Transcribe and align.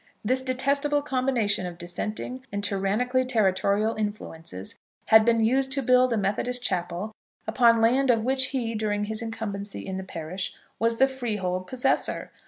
This 0.25 0.41
detestable 0.41 1.03
combination 1.03 1.67
of 1.67 1.77
dissenting 1.77 2.43
and 2.51 2.63
tyrannically 2.63 3.23
territorial 3.23 3.93
influences 3.93 4.79
had 5.09 5.23
been 5.25 5.43
used 5.45 5.71
to 5.73 5.83
build 5.83 6.11
a 6.11 6.17
Methodist 6.17 6.63
Chapel 6.63 7.11
upon 7.45 7.81
land 7.81 8.09
of 8.09 8.23
which 8.23 8.45
he, 8.47 8.73
during 8.73 9.03
his 9.05 9.21
incumbency 9.21 9.85
in 9.85 9.97
the 9.97 10.03
parish, 10.03 10.55
was 10.79 10.97
the 10.97 11.07
freehold 11.07 11.67
possessor! 11.67 12.31